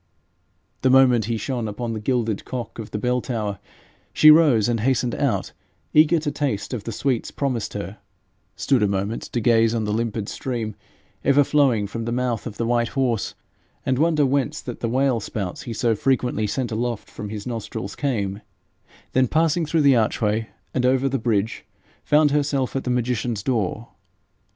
[0.81, 3.59] The moment he shone upon the gilded cock of the bell tower,
[4.11, 5.51] she rose and hastened out,
[5.93, 7.99] eager to taste of the sweets promised her;
[8.55, 10.73] stood a moment to gaze on the limpid stream
[11.23, 13.35] ever flowing from the mouth of the white horse,
[13.85, 17.45] and wonder whence that and the whale spouts he so frequently sent aloft from his
[17.45, 18.41] nostrils came;
[19.11, 21.63] then passing through the archway and over the bridge,
[22.03, 23.89] found herself at the magician's door.